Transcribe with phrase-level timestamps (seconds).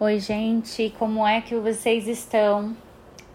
[0.00, 2.76] Oi, gente, como é que vocês estão?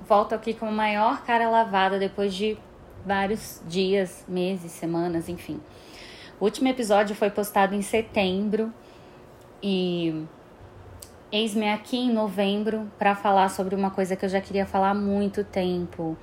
[0.06, 2.58] Volto aqui com a maior cara lavada depois de
[3.06, 5.62] vários dias, meses, semanas, enfim.
[6.38, 8.74] O último episódio foi postado em setembro
[9.64, 10.26] e
[11.32, 14.94] eis-me aqui em novembro para falar sobre uma coisa que eu já queria falar há
[14.94, 16.18] muito tempo.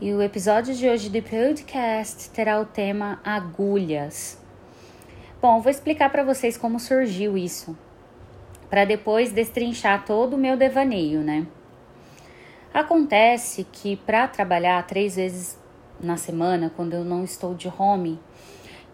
[0.00, 4.42] E o episódio de hoje do podcast terá o tema agulhas.
[5.42, 7.76] Bom, vou explicar para vocês como surgiu isso
[8.68, 11.46] para depois destrinchar todo o meu devaneio, né?
[12.72, 15.58] Acontece que para trabalhar três vezes
[16.00, 18.20] na semana, quando eu não estou de home,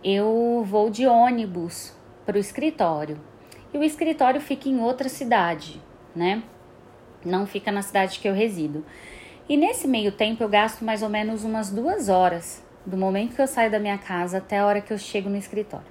[0.04, 1.92] eu vou de ônibus
[2.24, 3.18] para o escritório.
[3.72, 5.80] E o escritório fica em outra cidade,
[6.14, 6.42] né?
[7.24, 8.84] Não fica na cidade que eu resido.
[9.48, 13.42] E nesse meio tempo eu gasto mais ou menos umas duas horas do momento que
[13.42, 15.86] eu saio da minha casa até a hora que eu chego no escritório.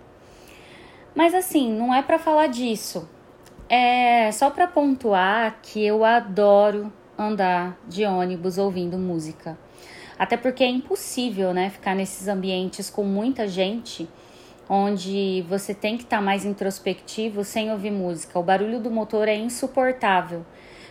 [1.16, 3.10] Mas assim, não é para falar disso.
[3.74, 9.58] É só para pontuar que eu adoro andar de ônibus ouvindo música.
[10.20, 14.10] Até porque é impossível, né, ficar nesses ambientes com muita gente,
[14.68, 18.38] onde você tem que estar tá mais introspectivo sem ouvir música.
[18.38, 20.46] O barulho do motor é insuportável.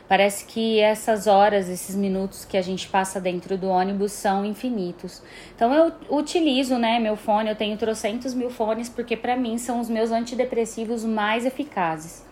[0.08, 5.22] Parece que essas horas, esses minutos que a gente passa dentro do ônibus são infinitos.
[5.54, 9.80] Então eu utilizo, né, meu fone, eu tenho trocentos mil fones porque para mim são
[9.80, 12.29] os meus antidepressivos mais eficazes.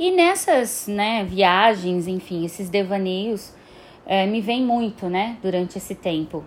[0.00, 3.52] E nessas né, viagens, enfim, esses devaneios,
[4.06, 6.42] é, me vem muito, né, durante esse tempo.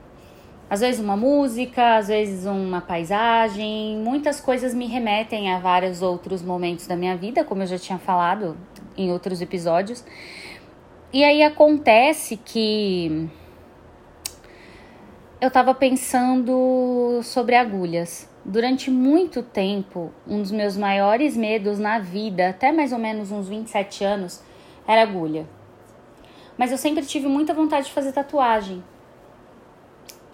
[0.67, 6.41] Às vezes uma música, às vezes uma paisagem, muitas coisas me remetem a vários outros
[6.41, 8.57] momentos da minha vida, como eu já tinha falado
[8.97, 10.03] em outros episódios.
[11.13, 13.29] E aí acontece que
[15.39, 18.27] eu tava pensando sobre agulhas.
[18.45, 23.47] Durante muito tempo, um dos meus maiores medos na vida, até mais ou menos uns
[23.47, 24.43] 27 anos,
[24.85, 25.47] era agulha.
[26.57, 28.83] Mas eu sempre tive muita vontade de fazer tatuagem.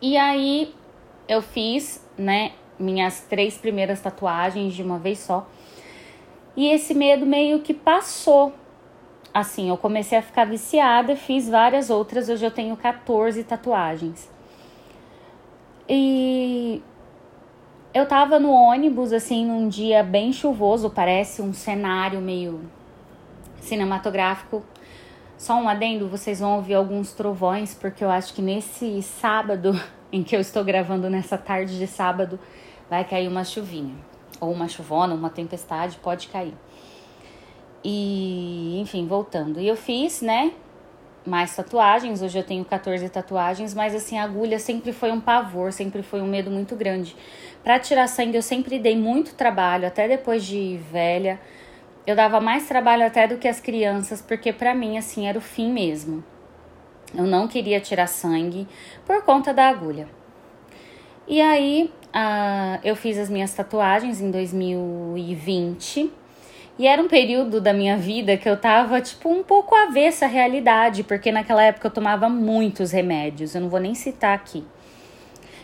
[0.02, 0.74] E aí
[1.28, 5.48] eu fiz, né, minhas três primeiras tatuagens de uma vez só.
[6.58, 8.54] E esse medo meio que passou.
[9.32, 14.28] Assim, eu comecei a ficar viciada, fiz várias outras, hoje eu tenho 14 tatuagens.
[15.88, 16.82] E
[17.94, 22.62] eu tava no ônibus, assim, num dia bem chuvoso, parece um cenário meio
[23.60, 24.64] cinematográfico.
[25.38, 29.80] Só um adendo, vocês vão ouvir alguns trovões, porque eu acho que nesse sábado,
[30.12, 32.40] em que eu estou gravando nessa tarde de sábado,
[32.90, 33.96] vai cair uma chuvinha.
[34.40, 36.54] Ou uma chuvona, uma tempestade, pode cair.
[37.84, 39.60] E, enfim, voltando.
[39.60, 40.52] E eu fiz, né,
[41.26, 42.22] mais tatuagens.
[42.22, 46.22] Hoje eu tenho 14 tatuagens, mas assim, a agulha sempre foi um pavor, sempre foi
[46.22, 47.16] um medo muito grande.
[47.64, 51.40] Para tirar sangue eu sempre dei muito trabalho, até depois de velha.
[52.06, 55.42] Eu dava mais trabalho até do que as crianças, porque para mim assim era o
[55.42, 56.24] fim mesmo.
[57.14, 58.68] Eu não queria tirar sangue
[59.06, 60.08] por conta da agulha.
[61.28, 66.19] E aí, uh, eu fiz as minhas tatuagens em 2020
[66.80, 70.30] e era um período da minha vida que eu tava, tipo, um pouco avessa à
[70.30, 74.66] realidade, porque naquela época eu tomava muitos remédios, eu não vou nem citar aqui.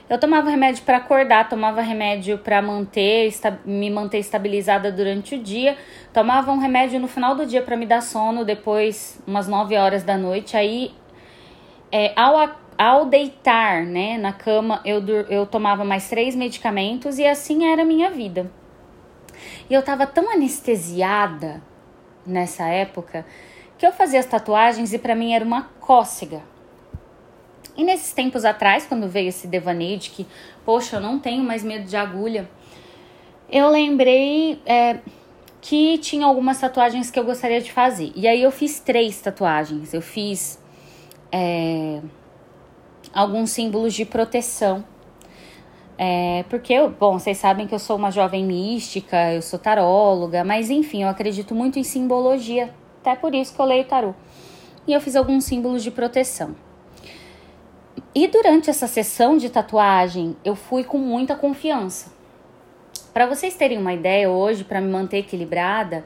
[0.10, 3.34] Eu tomava remédio para acordar, tomava remédio para manter,
[3.66, 5.78] me manter estabilizada durante o dia,
[6.14, 10.04] tomava um remédio no final do dia para me dar sono, depois umas 9 horas
[10.04, 10.58] da noite.
[10.58, 10.92] Aí,
[11.94, 17.72] é, ao, ao deitar né, na cama, eu, eu tomava mais três medicamentos e assim
[17.72, 18.52] era a minha vida.
[19.70, 21.62] E eu tava tão anestesiada
[22.26, 23.26] nessa época
[23.78, 26.42] que eu fazia as tatuagens e para mim era uma cócega.
[27.78, 30.26] E nesses tempos atrás, quando veio esse devaneio de que,
[30.66, 32.50] poxa, eu não tenho mais medo de agulha,
[33.50, 35.00] eu lembrei é,
[35.60, 38.12] que tinha algumas tatuagens que eu gostaria de fazer.
[38.16, 39.94] E aí eu fiz três tatuagens.
[39.94, 40.60] Eu fiz
[41.32, 42.02] é,
[43.14, 44.86] alguns símbolos de proteção
[45.98, 50.70] é, porque, bom, vocês sabem que eu sou uma jovem mística, eu sou taróloga, mas
[50.70, 54.14] enfim, eu acredito muito em simbologia, até por isso que eu leio tarô.
[54.86, 56.56] E eu fiz alguns símbolos de proteção.
[58.14, 62.14] E durante essa sessão de tatuagem, eu fui com muita confiança.
[63.14, 66.06] Para vocês terem uma ideia, hoje, para me manter equilibrada,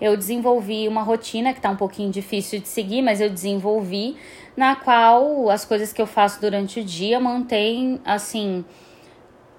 [0.00, 4.16] eu desenvolvi uma rotina que está um pouquinho difícil de seguir, mas eu desenvolvi,
[4.54, 8.64] na qual as coisas que eu faço durante o dia mantêm, assim,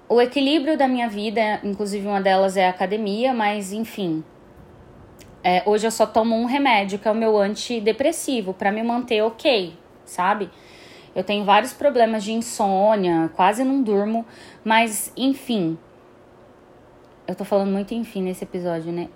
[0.08, 4.24] o equilíbrio da minha vida, inclusive uma delas é a academia, mas enfim.
[5.42, 9.22] É, hoje eu só tomo um remédio, que é o meu antidepressivo, para me manter
[9.22, 9.74] ok,
[10.04, 10.50] sabe?
[11.14, 14.26] Eu tenho vários problemas de insônia, quase não durmo,
[14.64, 15.78] mas enfim.
[17.26, 19.08] Eu tô falando muito enfim nesse episódio, né?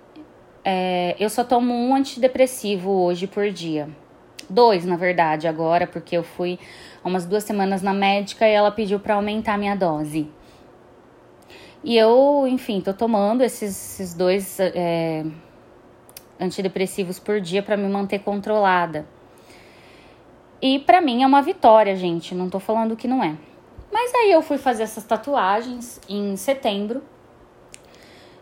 [0.63, 3.89] é, eu só tomo um antidepressivo hoje por dia.
[4.49, 6.59] Dois, na verdade, agora, porque eu fui
[7.03, 10.29] umas duas semanas na médica e ela pediu para aumentar minha dose.
[11.83, 15.25] E eu, enfim, tô tomando esses, esses dois é,
[16.39, 19.05] antidepressivos por dia para me manter controlada.
[20.61, 22.35] E para mim é uma vitória, gente.
[22.35, 23.35] Não tô falando que não é.
[23.91, 27.01] Mas aí eu fui fazer essas tatuagens em setembro.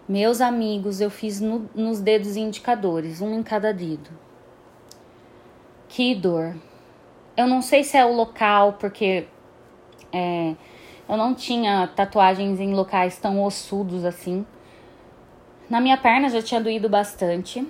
[0.08, 4.10] Meus amigos, eu fiz no, nos dedos indicadores, um em cada dedo.
[5.88, 6.56] Que dor.
[7.38, 9.28] Eu não sei se é o local, porque
[10.12, 10.56] é,
[11.10, 14.46] eu não tinha tatuagens em locais tão ossudos assim.
[15.68, 17.68] Na minha perna já tinha doído bastante.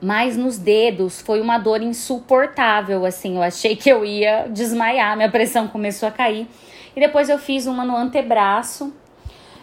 [0.00, 3.36] Mas nos dedos foi uma dor insuportável, assim.
[3.36, 6.48] Eu achei que eu ia desmaiar, minha pressão começou a cair.
[6.96, 8.94] E depois eu fiz uma no antebraço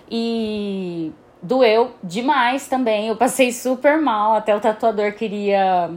[0.09, 1.11] e
[1.41, 3.07] doeu demais também.
[3.07, 5.91] Eu passei super mal, até o tatuador queria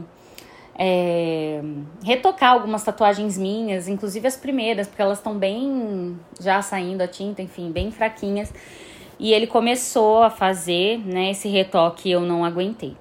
[0.77, 1.61] é,
[2.03, 7.41] retocar algumas tatuagens minhas, inclusive as primeiras, porque elas estão bem já saindo a tinta,
[7.41, 8.53] enfim, bem fraquinhas.
[9.17, 12.97] E ele começou a fazer, né, esse retoque eu não aguentei.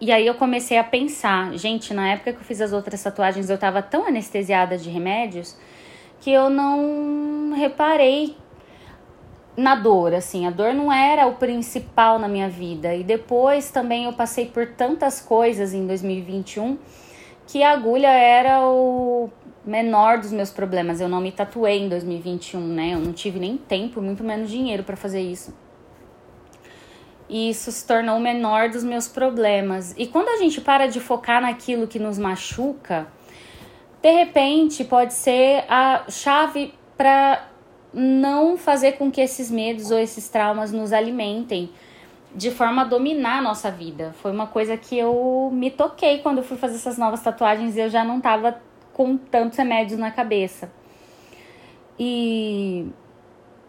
[0.00, 3.50] E aí eu comecei a pensar, gente, na época que eu fiz as outras tatuagens,
[3.50, 5.56] eu tava tão anestesiada de remédios
[6.20, 8.36] que eu não reparei
[9.56, 12.94] na dor, assim, a dor não era o principal na minha vida.
[12.94, 16.78] E depois também eu passei por tantas coisas em 2021
[17.46, 19.28] que a agulha era o
[19.64, 21.00] menor dos meus problemas.
[21.00, 22.94] Eu não me tatuei em 2021, né?
[22.94, 25.54] Eu não tive nem tempo, muito menos dinheiro para fazer isso.
[27.28, 29.94] E isso se tornou o menor dos meus problemas.
[29.96, 33.06] E quando a gente para de focar naquilo que nos machuca,
[34.02, 37.51] de repente pode ser a chave para
[37.92, 41.70] não fazer com que esses medos ou esses traumas nos alimentem
[42.34, 44.14] de forma a dominar a nossa vida.
[44.22, 47.80] Foi uma coisa que eu me toquei quando eu fui fazer essas novas tatuagens e
[47.80, 48.58] eu já não tava
[48.92, 50.72] com tantos remédios na cabeça.
[51.98, 52.86] E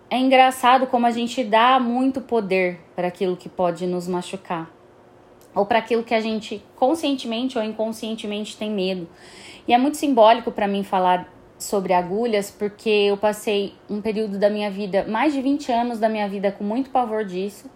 [0.10, 4.72] é engraçado como a gente dá muito poder para aquilo que pode nos machucar.
[5.54, 9.08] Ou para aquilo que a gente conscientemente ou inconscientemente tem medo.
[9.68, 11.33] E é muito simbólico para mim falar
[11.64, 16.10] sobre agulhas, porque eu passei um período da minha vida, mais de 20 anos da
[16.10, 17.70] minha vida, com muito pavor disso.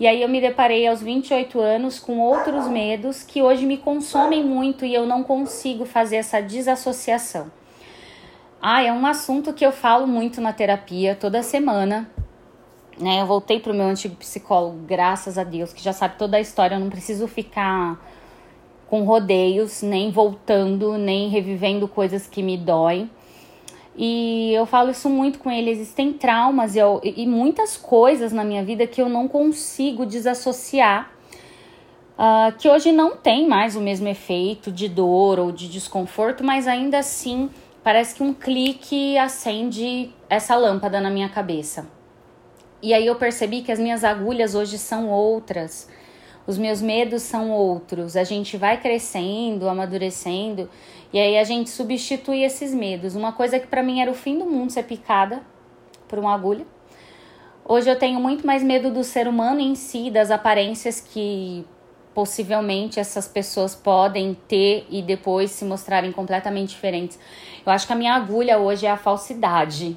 [0.00, 4.44] E aí eu me deparei aos 28 anos com outros medos que hoje me consomem
[4.44, 7.50] muito e eu não consigo fazer essa desassociação.
[8.62, 12.08] Ah, é um assunto que eu falo muito na terapia toda semana.
[12.98, 13.20] Né?
[13.20, 16.40] Eu voltei para o meu antigo psicólogo, graças a Deus, que já sabe toda a
[16.40, 17.98] história, eu não preciso ficar
[18.88, 23.10] com rodeios, nem voltando, nem revivendo coisas que me doem.
[24.00, 25.70] E eu falo isso muito com ele.
[25.70, 31.10] Existem traumas e, eu, e muitas coisas na minha vida que eu não consigo desassociar.
[32.16, 36.68] Uh, que hoje não tem mais o mesmo efeito de dor ou de desconforto, mas
[36.68, 37.50] ainda assim
[37.82, 41.88] parece que um clique acende essa lâmpada na minha cabeça.
[42.80, 45.88] E aí eu percebi que as minhas agulhas hoje são outras
[46.48, 48.16] os meus medos são outros.
[48.16, 50.70] A gente vai crescendo, amadurecendo,
[51.12, 53.14] e aí a gente substitui esses medos.
[53.14, 55.42] Uma coisa que para mim era o fim do mundo ser picada
[56.06, 56.66] por uma agulha.
[57.64, 61.66] Hoje eu tenho muito mais medo do ser humano em si, das aparências que
[62.14, 67.18] possivelmente essas pessoas podem ter e depois se mostrarem completamente diferentes.
[67.64, 69.96] Eu acho que a minha agulha hoje é a falsidade.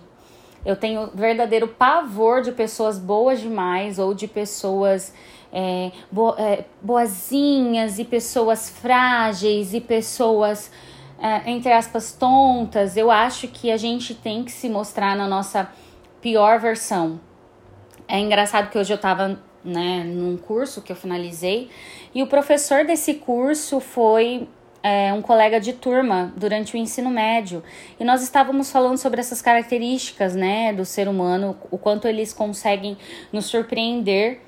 [0.66, 5.14] Eu tenho verdadeiro pavor de pessoas boas demais ou de pessoas
[5.52, 10.72] é, bo, é, boazinhas e pessoas frágeis e pessoas,
[11.46, 12.98] entre aspas, tontas.
[12.98, 15.70] Eu acho que a gente tem que se mostrar na nossa
[16.22, 17.20] pior versão.
[18.08, 21.70] É engraçado que hoje eu tava né, num curso que eu finalizei
[22.14, 24.48] e o professor desse curso foi
[24.84, 27.64] é, um colega de turma durante o ensino médio
[28.00, 32.98] e nós estávamos falando sobre essas características né, do ser humano, o quanto eles conseguem
[33.32, 34.42] nos surpreender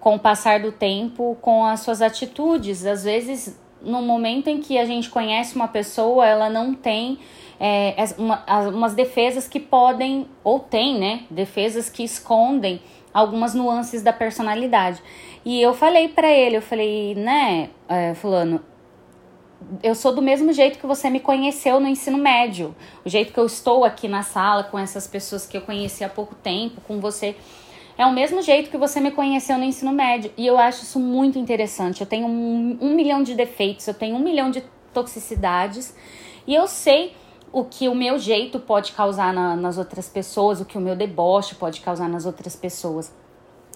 [0.00, 2.86] com o passar do tempo, com as suas atitudes.
[2.86, 7.18] Às vezes, no momento em que a gente conhece uma pessoa, ela não tem
[7.58, 11.24] é, uma, umas defesas que podem, ou tem, né?
[11.30, 12.80] Defesas que escondem
[13.12, 15.02] algumas nuances da personalidade.
[15.44, 18.62] E eu falei para ele, eu falei, né, é, fulano,
[19.82, 22.74] eu sou do mesmo jeito que você me conheceu no ensino médio.
[23.04, 26.08] O jeito que eu estou aqui na sala com essas pessoas que eu conheci há
[26.08, 27.36] pouco tempo, com você
[28.00, 30.32] é o mesmo jeito que você me conheceu no ensino médio.
[30.34, 32.00] E eu acho isso muito interessante.
[32.00, 35.94] Eu tenho um, um milhão de defeitos, eu tenho um milhão de toxicidades.
[36.46, 37.14] E eu sei
[37.52, 40.96] o que o meu jeito pode causar na, nas outras pessoas, o que o meu
[40.96, 43.14] deboche pode causar nas outras pessoas.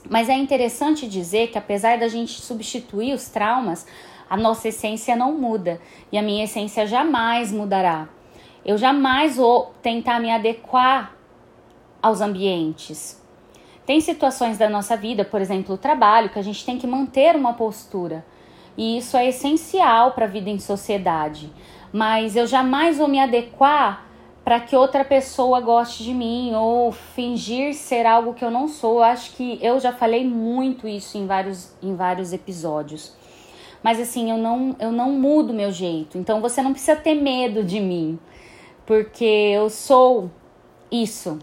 [0.08, 3.86] Mas é interessante dizer que apesar da gente substituir os traumas,
[4.30, 5.78] a nossa essência não muda
[6.10, 8.08] e a minha essência jamais mudará.
[8.64, 11.14] Eu jamais vou tentar me adequar
[12.00, 13.22] aos ambientes.
[13.86, 17.36] Tem situações da nossa vida, por exemplo, o trabalho, que a gente tem que manter
[17.36, 18.24] uma postura.
[18.76, 21.52] E isso é essencial para a vida em sociedade.
[21.92, 24.06] Mas eu jamais vou me adequar
[24.44, 28.96] para que outra pessoa goste de mim ou fingir ser algo que eu não sou.
[28.96, 33.14] Eu acho que eu já falei muito isso em vários, em vários episódios.
[33.82, 36.18] Mas assim, eu não, eu não mudo meu jeito.
[36.18, 38.18] Então você não precisa ter medo de mim,
[38.86, 40.30] porque eu sou
[40.90, 41.38] isso.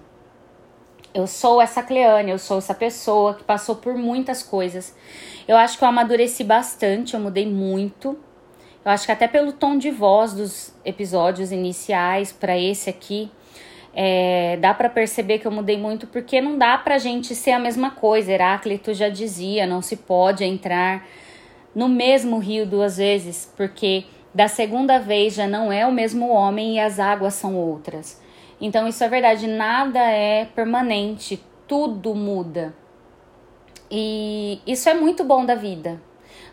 [1.14, 4.96] Eu sou essa Cleane, eu sou essa pessoa que passou por muitas coisas.
[5.46, 8.18] Eu acho que eu amadureci bastante, eu mudei muito.
[8.84, 13.30] Eu acho que até pelo tom de voz dos episódios iniciais para esse aqui,
[13.94, 17.60] é, dá para perceber que eu mudei muito porque não dá pra gente ser a
[17.60, 18.32] mesma coisa.
[18.32, 21.06] Heráclito já dizia, não se pode entrar
[21.76, 26.76] no mesmo rio duas vezes, porque da segunda vez já não é o mesmo homem
[26.76, 28.22] e as águas são outras.
[28.62, 32.74] Então isso é verdade, nada é permanente, tudo muda.
[33.90, 36.00] E isso é muito bom da vida.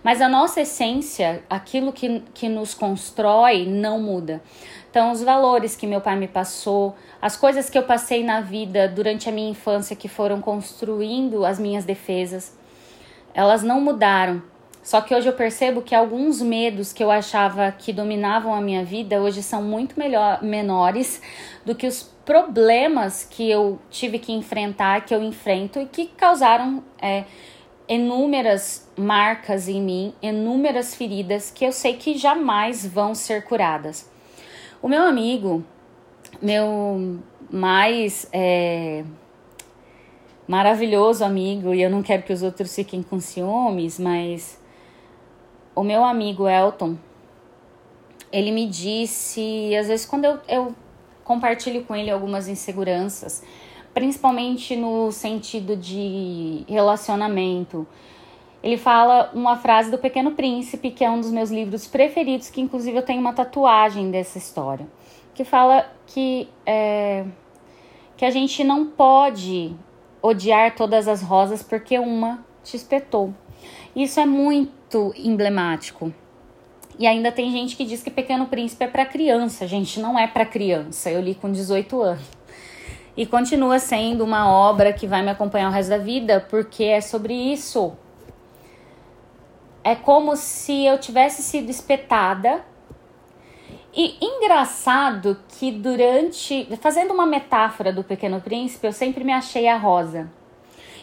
[0.03, 4.43] Mas a nossa essência, aquilo que, que nos constrói, não muda.
[4.91, 8.89] Então, os valores que meu pai me passou, as coisas que eu passei na vida
[8.89, 12.57] durante a minha infância que foram construindo as minhas defesas,
[13.35, 14.43] elas não mudaram.
[14.89, 18.83] Só que hoje eu percebo que alguns medos que eu achava que dominavam a minha
[18.83, 21.21] vida hoje são muito melhor, menores
[21.63, 26.83] do que os problemas que eu tive que enfrentar, que eu enfrento e que causaram
[27.03, 27.25] é,
[27.87, 34.11] inúmeras marcas em mim, inúmeras feridas que eu sei que jamais vão ser curadas.
[34.81, 35.63] O meu amigo,
[36.41, 37.19] meu
[37.51, 39.05] mais é,
[40.47, 44.67] maravilhoso amigo, e eu não quero que os outros fiquem com ciúmes, mas
[45.79, 46.97] o meu amigo Elton,
[48.33, 50.75] ele me disse, às vezes quando eu, eu
[51.23, 53.45] compartilho com ele algumas inseguranças,
[53.95, 57.87] principalmente no sentido de relacionamento,
[58.61, 62.61] ele fala uma frase do Pequeno Príncipe, que é um dos meus livros preferidos, que
[62.61, 64.85] inclusive eu tenho uma tatuagem dessa história,
[65.33, 67.25] que fala que, é,
[68.17, 69.73] que a gente não pode
[70.21, 73.33] odiar todas as rosas porque uma te espetou.
[73.95, 74.78] Isso é muito
[75.17, 76.13] emblemático.
[76.99, 79.67] E ainda tem gente que diz que Pequeno Príncipe é para criança.
[79.67, 81.11] Gente, não é para criança.
[81.11, 82.25] Eu li com 18 anos.
[83.17, 87.01] E continua sendo uma obra que vai me acompanhar o resto da vida, porque é
[87.01, 87.93] sobre isso.
[89.85, 92.65] É como se eu tivesse sido espetada.
[93.95, 96.69] E engraçado que durante.
[96.81, 100.31] Fazendo uma metáfora do Pequeno Príncipe, eu sempre me achei a rosa.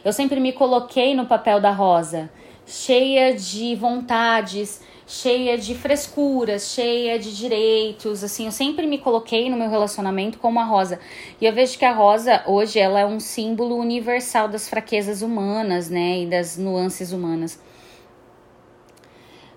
[0.03, 2.29] Eu sempre me coloquei no papel da rosa
[2.65, 9.57] cheia de vontades, cheia de frescuras, cheia de direitos, assim, eu sempre me coloquei no
[9.57, 10.99] meu relacionamento como a Rosa.
[11.39, 15.89] E eu vejo que a Rosa hoje ela é um símbolo universal das fraquezas humanas,
[15.89, 17.59] né, e das nuances humanas.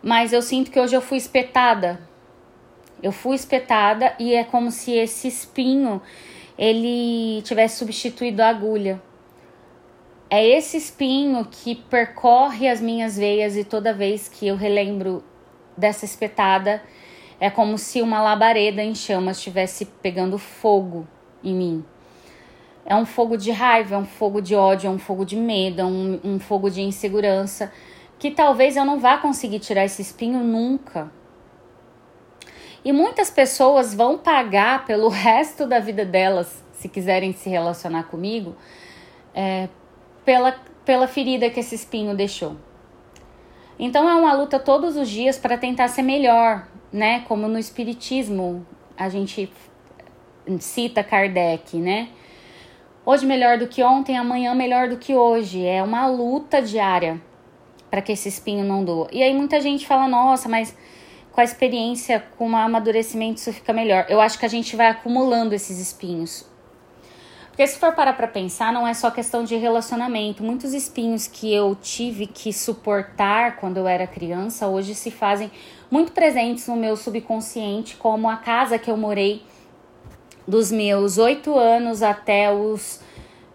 [0.02, 2.00] Mas eu sinto que hoje eu fui espetada.
[3.02, 6.02] Eu fui espetada e é como se esse espinho
[6.56, 9.00] ele tivesse substituído a agulha.
[10.30, 15.24] É esse espinho que percorre as minhas veias e toda vez que eu relembro
[15.76, 16.82] dessa espetada,
[17.40, 21.06] é como se uma labareda em chamas estivesse pegando fogo
[21.42, 21.84] em mim.
[22.84, 25.80] É um fogo de raiva, é um fogo de ódio, é um fogo de medo,
[25.80, 27.72] é um, um fogo de insegurança,
[28.18, 31.10] que talvez eu não vá conseguir tirar esse espinho nunca.
[32.84, 38.56] E muitas pessoas vão pagar pelo resto da vida delas, se quiserem se relacionar comigo,
[39.34, 39.68] é,
[40.28, 40.52] pela,
[40.84, 42.54] pela ferida que esse espinho deixou.
[43.78, 47.20] Então é uma luta todos os dias para tentar ser melhor, né?
[47.20, 49.50] Como no espiritismo a gente
[50.58, 52.10] cita Kardec, né?
[53.06, 55.64] Hoje melhor do que ontem, amanhã melhor do que hoje.
[55.64, 57.18] É uma luta diária
[57.90, 59.08] para que esse espinho não doa.
[59.10, 60.76] E aí muita gente fala: "Nossa, mas
[61.32, 64.04] com a experiência, com o amadurecimento isso fica melhor".
[64.10, 66.46] Eu acho que a gente vai acumulando esses espinhos.
[67.58, 70.44] Porque se for parar para pensar, não é só questão de relacionamento.
[70.44, 75.50] Muitos espinhos que eu tive que suportar quando eu era criança, hoje se fazem
[75.90, 79.42] muito presentes no meu subconsciente, como a casa que eu morei
[80.46, 83.00] dos meus 8 anos até os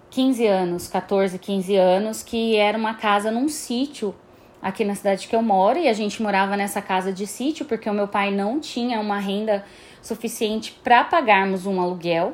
[0.10, 4.14] 15 anos, 14, 15 anos, que era uma casa num sítio
[4.62, 7.90] aqui na cidade que eu moro, e a gente morava nessa casa de sítio porque
[7.90, 9.64] o meu pai não tinha uma renda
[10.02, 12.34] suficiente para pagarmos um aluguel.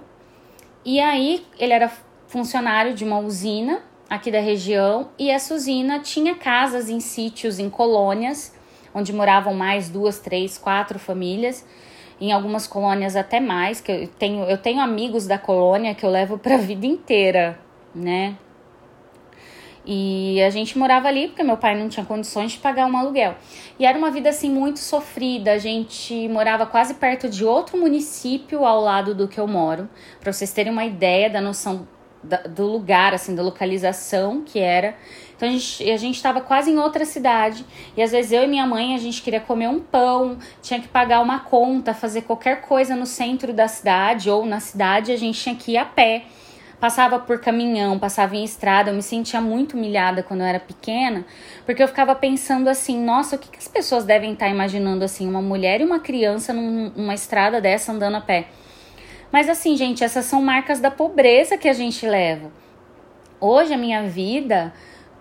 [0.83, 1.91] E aí ele era
[2.27, 7.69] funcionário de uma usina aqui da região e essa usina tinha casas em sítios, em
[7.69, 8.53] colônias,
[8.93, 11.65] onde moravam mais duas, três, quatro famílias.
[12.21, 16.09] Em algumas colônias até mais, que eu tenho, eu tenho amigos da colônia que eu
[16.09, 17.57] levo para a vida inteira,
[17.95, 18.35] né?
[19.91, 23.33] E a gente morava ali porque meu pai não tinha condições de pagar um aluguel.
[23.79, 25.53] E era uma vida assim muito sofrida.
[25.53, 29.89] A gente morava quase perto de outro município ao lado do que eu moro,
[30.21, 31.87] para vocês terem uma ideia da noção
[32.49, 34.95] do lugar, assim, da localização que era.
[35.35, 37.65] Então a gente a gente estava quase em outra cidade
[37.97, 40.87] e às vezes eu e minha mãe a gente queria comer um pão, tinha que
[40.87, 45.41] pagar uma conta, fazer qualquer coisa no centro da cidade ou na cidade a gente
[45.41, 46.25] tinha que ir a pé
[46.79, 51.25] passava por caminhão, passava em estrada, eu me sentia muito humilhada quando eu era pequena,
[51.65, 55.27] porque eu ficava pensando assim, nossa, o que, que as pessoas devem estar imaginando assim,
[55.27, 58.47] uma mulher e uma criança numa estrada dessa andando a pé.
[59.31, 62.51] Mas assim, gente, essas são marcas da pobreza que a gente leva.
[63.39, 64.73] Hoje a minha vida,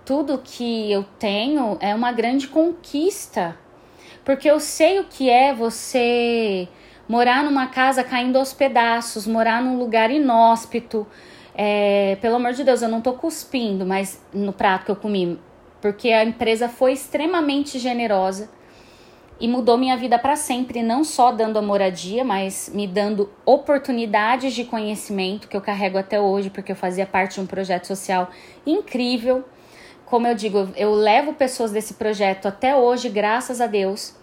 [0.04, 3.56] tudo que eu tenho é uma grande conquista.
[4.24, 6.68] Porque eu sei o que é você
[7.06, 11.06] morar numa casa caindo aos pedaços, morar num lugar inóspito,
[11.60, 15.40] é, pelo amor de Deus, eu não tô cuspindo, mas no prato que eu comi,
[15.82, 18.48] porque a empresa foi extremamente generosa
[19.40, 24.54] e mudou minha vida para sempre, não só dando a moradia, mas me dando oportunidades
[24.54, 28.30] de conhecimento que eu carrego até hoje, porque eu fazia parte de um projeto social
[28.64, 29.44] incrível.
[30.06, 34.17] Como eu digo, eu levo pessoas desse projeto até hoje, graças a Deus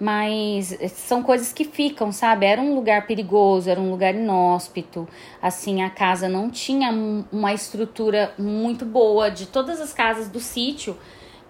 [0.00, 2.46] mas são coisas que ficam, sabe?
[2.46, 5.08] Era um lugar perigoso, era um lugar inóspito.
[5.42, 6.90] Assim, a casa não tinha
[7.32, 9.30] uma estrutura muito boa.
[9.30, 10.96] De todas as casas do sítio,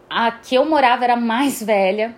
[0.09, 2.17] a que eu morava era mais velha.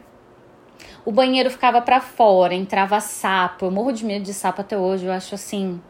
[1.05, 3.65] O banheiro ficava para fora, entrava sapo.
[3.65, 5.81] Eu morro de medo de sapo até hoje, eu acho assim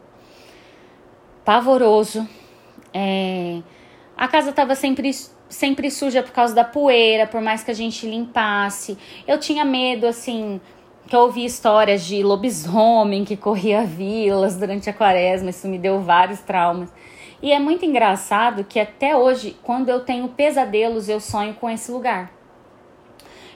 [1.45, 2.27] pavoroso.
[2.93, 3.61] É...
[4.17, 5.11] A casa tava sempre
[5.51, 8.97] sempre suja por causa da poeira, por mais que a gente limpasse.
[9.27, 10.59] Eu tinha medo, assim,
[11.07, 16.01] que eu ouvi histórias de lobisomem que corria vilas durante a quaresma, isso me deu
[16.01, 16.91] vários traumas.
[17.41, 21.91] E é muito engraçado que até hoje, quando eu tenho pesadelos, eu sonho com esse
[21.91, 22.31] lugar.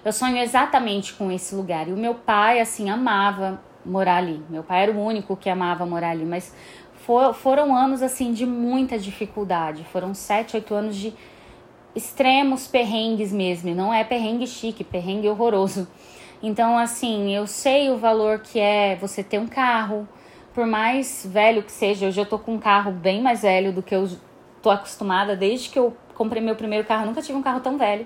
[0.04, 1.88] Eu sonho exatamente com esse lugar.
[1.88, 4.44] E o meu pai, assim, amava morar ali.
[4.50, 6.54] Meu pai era o único que amava morar ali, mas
[6.96, 9.86] for, foram anos, assim, de muita dificuldade.
[9.92, 11.14] Foram sete, oito anos de
[11.96, 15.88] extremos perrengues mesmo, não é perrengue chique, perrengue horroroso.
[16.44, 20.08] Então, assim, eu sei o valor que é você ter um carro,
[20.54, 23.82] por mais velho que seja, hoje eu tô com um carro bem mais velho do
[23.82, 24.08] que eu
[24.62, 28.06] tô acostumada, desde que eu comprei meu primeiro carro, nunca tive um carro tão velho.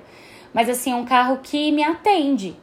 [0.53, 2.55] Mas assim, é um carro que me atende.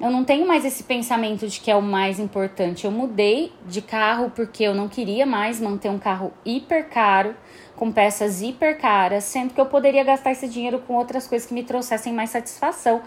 [0.00, 2.84] Eu não tenho mais esse pensamento de que é o mais importante.
[2.84, 7.34] Eu mudei de carro porque eu não queria mais manter um carro hiper caro
[7.76, 11.54] com peças hiper caras, sendo que eu poderia gastar esse dinheiro com outras coisas que
[11.54, 13.02] me trouxessem mais satisfação.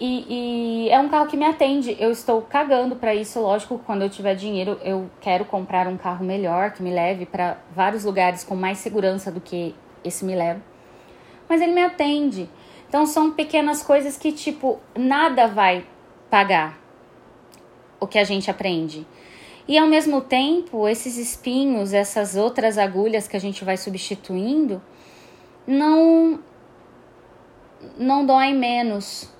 [0.00, 1.96] E, e é um carro que me atende.
[1.98, 3.78] Eu estou cagando para isso, lógico.
[3.84, 8.04] Quando eu tiver dinheiro, eu quero comprar um carro melhor que me leve para vários
[8.04, 10.60] lugares com mais segurança do que esse me leva.
[11.48, 12.48] Mas ele me atende.
[12.88, 15.84] Então são pequenas coisas que tipo nada vai
[16.30, 16.78] pagar
[18.00, 19.06] o que a gente aprende.
[19.66, 24.80] E ao mesmo tempo, esses espinhos, essas outras agulhas que a gente vai substituindo,
[25.66, 26.40] não
[27.98, 29.30] não doem menos.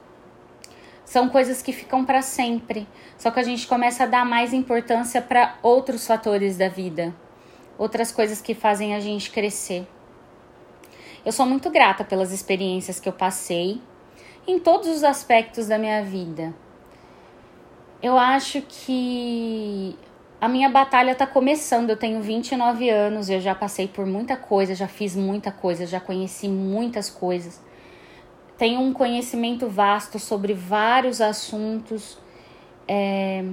[1.05, 2.87] São coisas que ficam para sempre.
[3.16, 7.14] Só que a gente começa a dar mais importância para outros fatores da vida,
[7.79, 9.88] outras coisas que fazem a gente crescer.
[11.24, 13.81] Eu sou muito grata pelas experiências que eu passei
[14.46, 16.55] em todos os aspectos da minha vida.
[18.01, 19.97] Eu acho que
[20.41, 21.91] a minha batalha tá começando.
[21.91, 25.99] Eu tenho 29 anos, eu já passei por muita coisa, já fiz muita coisa, já
[25.99, 27.61] conheci muitas coisas.
[28.57, 32.19] Tenho um conhecimento vasto sobre vários assuntos.
[32.87, 33.45] É...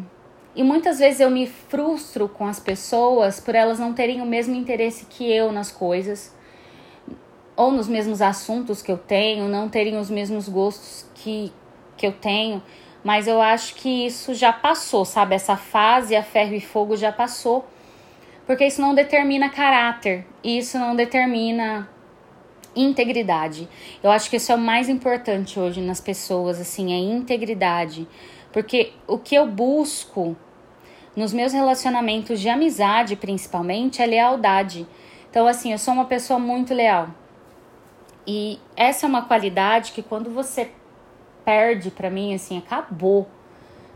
[0.55, 4.55] E muitas vezes eu me frustro com as pessoas por elas não terem o mesmo
[4.55, 6.33] interesse que eu nas coisas,
[7.57, 11.51] ou nos mesmos assuntos que eu tenho, não terem os mesmos gostos que,
[11.97, 12.63] que eu tenho
[13.05, 15.35] mas eu acho que isso já passou, sabe?
[15.35, 17.63] Essa fase a ferro e fogo já passou.
[18.47, 21.87] Porque isso não determina caráter, isso não determina
[22.75, 23.69] integridade.
[24.01, 28.07] Eu acho que isso é o mais importante hoje nas pessoas, assim, é integridade.
[28.51, 30.35] Porque o que eu busco
[31.15, 34.87] nos meus relacionamentos de amizade, principalmente, é lealdade.
[35.29, 37.09] Então, assim, eu sou uma pessoa muito leal.
[38.25, 40.71] E essa é uma qualidade que quando você
[41.45, 43.27] perde para mim, assim, acabou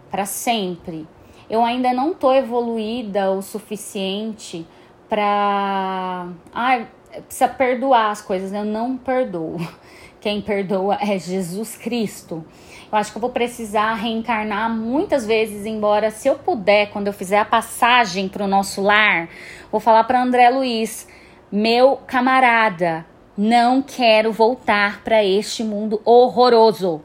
[0.09, 1.07] para sempre.
[1.49, 4.67] Eu ainda não tô evoluída o suficiente
[5.09, 6.27] para.
[6.53, 6.85] Ah,
[7.25, 8.59] precisa perdoar as coisas, né?
[8.59, 9.57] Eu não perdoo.
[10.21, 12.45] Quem perdoa é Jesus Cristo.
[12.91, 17.13] Eu acho que eu vou precisar reencarnar muitas vezes, embora se eu puder, quando eu
[17.13, 19.29] fizer a passagem para o nosso lar,
[19.71, 21.07] vou falar para André Luiz,
[21.51, 23.05] meu camarada,
[23.37, 27.01] não quero voltar para este mundo horroroso.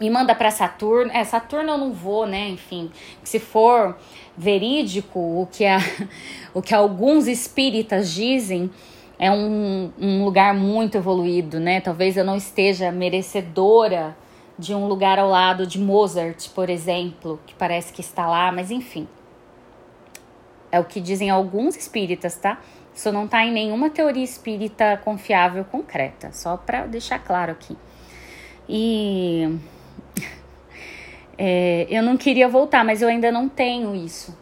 [0.00, 1.12] Me manda para Saturno.
[1.12, 2.48] É, Saturno eu não vou, né?
[2.48, 2.90] Enfim,
[3.22, 3.98] se for
[4.36, 5.78] verídico o que, a,
[6.54, 8.70] o que alguns espíritas dizem,
[9.18, 11.82] é um, um lugar muito evoluído, né?
[11.82, 14.16] Talvez eu não esteja merecedora
[14.58, 18.70] de um lugar ao lado de Mozart, por exemplo, que parece que está lá, mas
[18.70, 19.06] enfim.
[20.72, 22.58] É o que dizem alguns espíritas, tá?
[22.94, 27.76] Isso não está em nenhuma teoria espírita confiável concreta, só para deixar claro aqui.
[28.68, 29.58] E
[31.42, 34.36] é, eu não queria voltar, mas eu ainda não tenho isso.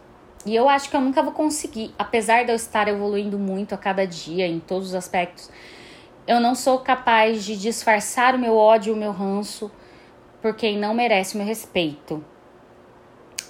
[0.44, 3.78] E eu acho que eu nunca vou conseguir, apesar de eu estar evoluindo muito a
[3.78, 5.48] cada dia em todos os aspectos,
[6.26, 9.70] eu não sou capaz de disfarçar o meu ódio, o meu ranço
[10.42, 12.24] por quem não merece o meu respeito.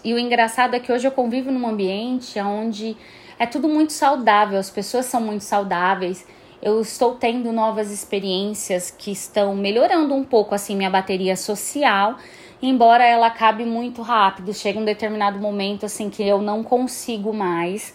[0.05, 2.99] E o engraçado é que hoje eu convivo num ambiente onde
[3.39, 6.27] é tudo muito saudável, as pessoas são muito saudáveis.
[6.61, 12.19] Eu estou tendo novas experiências que estão melhorando um pouco assim minha bateria social,
[12.63, 14.53] embora ela acabe muito rápido.
[14.53, 17.95] Chega um determinado momento assim que eu não consigo mais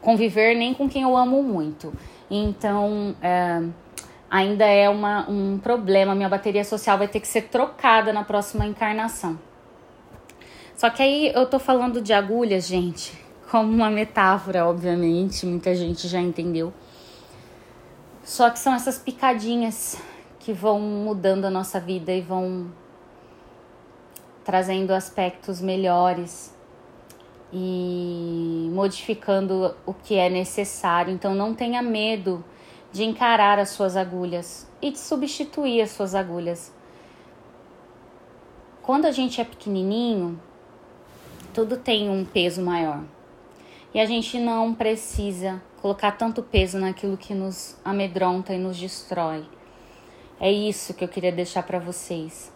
[0.00, 1.92] conviver nem com quem eu amo muito.
[2.30, 3.62] Então, é,
[4.30, 6.14] ainda é uma, um problema.
[6.14, 9.38] Minha bateria social vai ter que ser trocada na próxima encarnação.
[10.76, 13.12] Só que aí eu tô falando de agulhas, gente,
[13.50, 16.72] como uma metáfora, obviamente, muita gente já entendeu.
[18.24, 20.00] Só que são essas picadinhas
[20.38, 22.70] que vão mudando a nossa vida e vão
[24.44, 26.54] trazendo aspectos melhores
[27.52, 31.12] e modificando o que é necessário.
[31.12, 32.44] Então não tenha medo
[32.92, 36.72] de encarar as suas agulhas e de substituir as suas agulhas.
[38.82, 40.40] Quando a gente é pequenininho,
[41.52, 43.02] tudo tem um peso maior.
[43.92, 49.44] E a gente não precisa colocar tanto peso naquilo que nos amedronta e nos destrói.
[50.38, 52.52] É isso que eu queria deixar para vocês.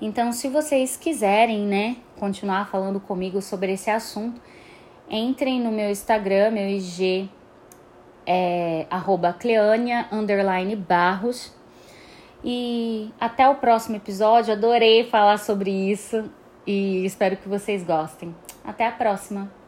[0.00, 4.40] Então, se vocês quiserem, né, continuar falando comigo sobre esse assunto,
[5.08, 7.30] entrem no meu Instagram, meu IG
[8.26, 8.86] é
[10.12, 11.52] underline Barros.
[12.44, 14.52] E até o próximo episódio.
[14.52, 16.30] Adorei falar sobre isso
[16.66, 18.34] e espero que vocês gostem.
[18.64, 19.63] Até a próxima!